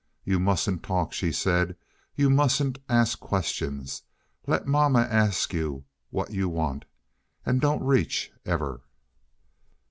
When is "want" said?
6.49-6.85